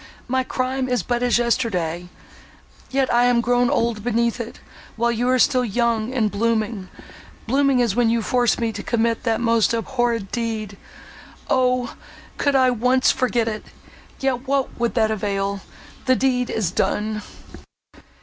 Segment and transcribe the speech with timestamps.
[0.27, 4.59] My crime is but as yesterday.—Yet I am grown old beneath it;
[4.95, 9.39] while you are still young and blooming—blooming as when you forced me to commit that
[9.41, 10.75] most abhorred deed!
[11.51, 11.93] O!
[12.39, 17.21] could I once forget it!—yet what would that avail?—the deed is done!"